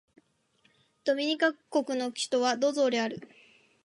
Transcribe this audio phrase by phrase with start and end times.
[1.03, 3.21] ドミニカ国の首都はロゾーである